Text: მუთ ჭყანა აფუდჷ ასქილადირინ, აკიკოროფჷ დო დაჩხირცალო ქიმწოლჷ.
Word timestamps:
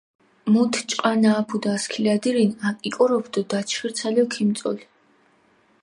მუთ 0.51 0.73
ჭყანა 0.89 1.29
აფუდჷ 1.41 1.69
ასქილადირინ, 1.75 2.51
აკიკოროფჷ 2.67 3.29
დო 3.33 3.41
დაჩხირცალო 3.49 4.23
ქიმწოლჷ. 4.33 4.83